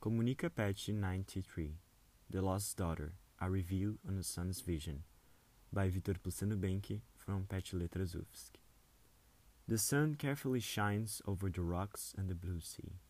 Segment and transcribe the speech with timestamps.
[0.00, 1.74] Comunica Pet 93
[2.30, 5.02] The Lost Daughter A Review on the Sun's Vision
[5.72, 7.72] by Vitor Placeno Benke from Pet.
[9.66, 13.00] The sun carefully shines over the rocks and the blue sea.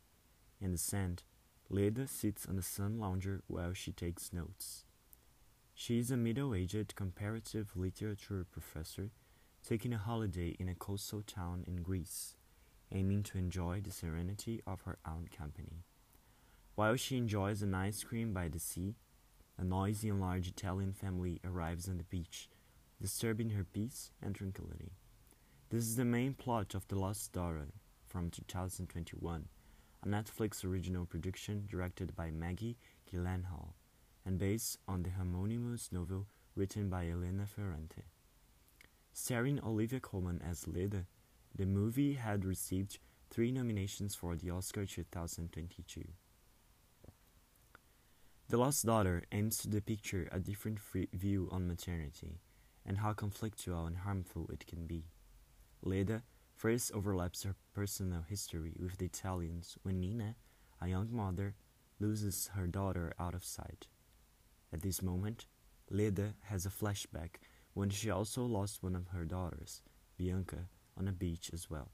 [0.63, 1.25] In the sand,
[1.69, 4.87] Leda sits on the sun lounger while she takes notes.
[5.75, 9.11] She is a middle aged comparative literature professor
[9.63, 12.35] taking a holiday in a coastal town in Greece,
[12.91, 15.85] aiming to enjoy the serenity of her own company.
[16.79, 18.95] While she enjoys an ice cream by the sea,
[19.59, 22.49] a noisy and large Italian family arrives on the beach,
[23.03, 24.93] disturbing her peace and tranquility.
[25.71, 27.67] This is the main plot of The Lost Daughter
[28.07, 29.49] from 2021,
[30.05, 32.79] a Netflix original production directed by Maggie
[33.13, 33.73] Gyllenhaal
[34.25, 38.05] and based on the homonymous novel written by Elena Ferrante.
[39.13, 41.07] Starring Olivia Colman as Leda,
[41.53, 46.05] the movie had received three nominations for the Oscar 2022.
[48.51, 50.79] The Lost Daughter aims to depict a different
[51.13, 52.41] view on maternity
[52.87, 55.05] and how conflictual and harmful it can be.
[55.83, 56.23] Leda
[56.57, 60.35] first overlaps her personal history with the Italians when Nina,
[60.81, 61.57] a young mother,
[62.01, 63.87] loses her daughter out of sight.
[64.73, 65.45] At this moment,
[65.91, 67.37] Leda has a flashback
[67.75, 69.83] when she also lost one of her daughters,
[70.17, 71.91] Bianca, on a beach as well.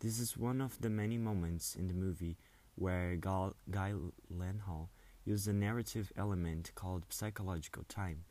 [0.00, 2.36] This is one of the many moments in the movie
[2.74, 4.88] where Guy Gyllenhaal
[5.26, 8.24] use a narrative element called psychological time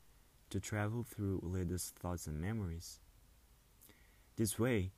[0.49, 2.99] to travel through Leda's thoughts and memories.
[4.37, 4.91] This way,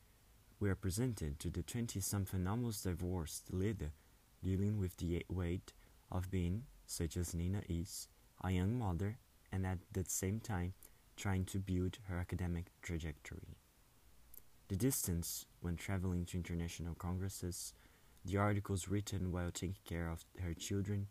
[0.59, 3.91] we are presented to the 20 something almost divorced Leda
[4.43, 5.73] dealing with the weight
[6.11, 8.07] of being, such as Nina is,
[8.43, 9.17] a young mother
[9.51, 10.73] and at the same time
[11.15, 13.57] trying to build her academic trajectory.
[14.67, 17.73] The distance when traveling to international congresses,
[18.23, 21.07] the articles written while taking care of her children,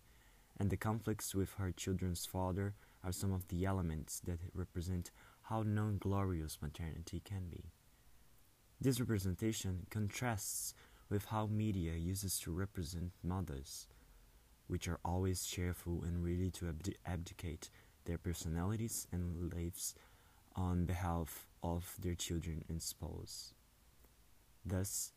[0.59, 2.75] and the conflicts with her children's father
[3.05, 5.11] are some of the elements that represent
[5.43, 7.65] how non glorious maternity can be.
[8.81, 10.75] This representation contrasts
[11.09, 13.87] with how media uses to represent mothers,
[14.67, 16.75] which are always cheerful and ready to
[17.07, 17.71] abdicate
[18.05, 19.95] their personalities and lives
[20.55, 23.55] on behalf of their children and spouse.
[24.65, 25.13] Thus,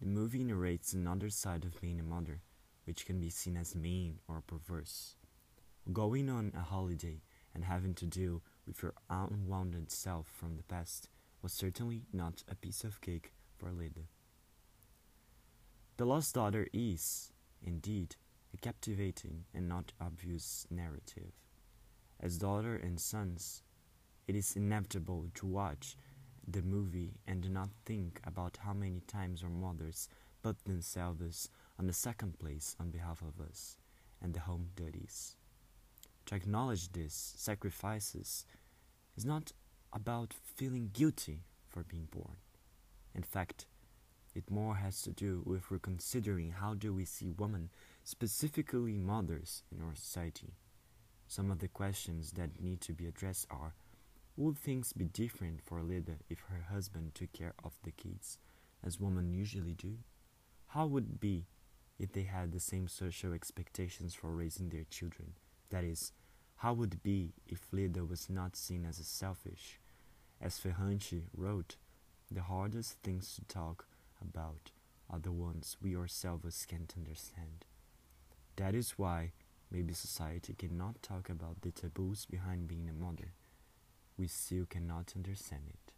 [0.00, 2.40] the movie narrates another side of being a mother
[2.84, 5.16] which can be seen as mean or perverse.
[5.92, 7.20] Going on a holiday
[7.54, 11.08] and having to deal with your unwanted self from the past
[11.42, 14.00] was certainly not a piece of cake for Leda.
[15.96, 18.16] The Lost Daughter is, indeed,
[18.52, 21.32] a captivating and not obvious narrative.
[22.18, 23.62] As daughter and sons,
[24.26, 25.96] it is inevitable to watch
[26.46, 30.08] the movie and do not think about how many times our mothers
[30.42, 33.76] put themselves on the second place on behalf of us
[34.22, 35.36] and the home duties.
[36.26, 38.46] To acknowledge this sacrifices
[39.16, 39.52] is not
[39.92, 42.36] about feeling guilty for being born.
[43.14, 43.66] In fact,
[44.34, 47.70] it more has to do with reconsidering how do we see women,
[48.02, 50.54] specifically mothers, in our society.
[51.28, 53.74] Some of the questions that need to be addressed are
[54.36, 58.38] Would things be different for Leda if her husband took care of the kids,
[58.82, 59.98] as women usually do?
[60.68, 61.46] How would be
[61.98, 65.34] if they had the same social expectations for raising their children.
[65.70, 66.12] That is,
[66.56, 69.80] how would it be if Leda was not seen as selfish?
[70.40, 71.76] As Ferrante wrote,
[72.30, 73.86] the hardest things to talk
[74.20, 74.70] about
[75.08, 77.64] are the ones we ourselves can't understand.
[78.56, 79.32] That is why
[79.70, 83.32] maybe society cannot talk about the taboos behind being a mother.
[84.16, 85.93] We still cannot understand it.